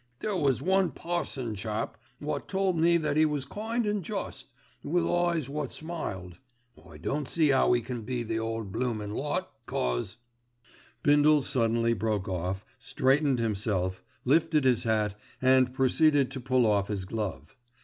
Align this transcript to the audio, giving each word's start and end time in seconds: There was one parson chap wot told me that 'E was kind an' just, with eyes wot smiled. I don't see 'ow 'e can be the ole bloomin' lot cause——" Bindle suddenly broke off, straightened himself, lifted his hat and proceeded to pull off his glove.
There 0.17 0.35
was 0.35 0.63
one 0.63 0.89
parson 0.89 1.53
chap 1.53 1.95
wot 2.19 2.47
told 2.49 2.75
me 2.75 2.97
that 2.97 3.19
'E 3.19 3.25
was 3.27 3.45
kind 3.45 3.85
an' 3.85 4.01
just, 4.01 4.47
with 4.81 5.05
eyes 5.05 5.47
wot 5.47 5.71
smiled. 5.71 6.39
I 6.89 6.97
don't 6.97 7.29
see 7.29 7.53
'ow 7.53 7.75
'e 7.75 7.81
can 7.81 8.01
be 8.01 8.23
the 8.23 8.39
ole 8.39 8.63
bloomin' 8.63 9.13
lot 9.13 9.51
cause——" 9.67 10.17
Bindle 11.03 11.43
suddenly 11.43 11.93
broke 11.93 12.27
off, 12.27 12.65
straightened 12.79 13.37
himself, 13.37 14.03
lifted 14.25 14.63
his 14.63 14.85
hat 14.85 15.13
and 15.39 15.71
proceeded 15.71 16.31
to 16.31 16.39
pull 16.39 16.65
off 16.65 16.87
his 16.87 17.05
glove. 17.05 17.55